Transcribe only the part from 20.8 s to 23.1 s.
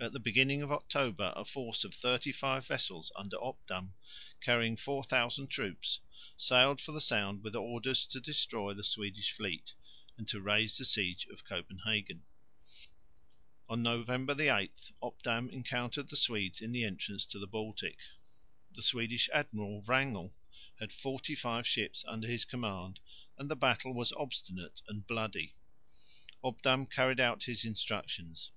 had forty five ships under his command,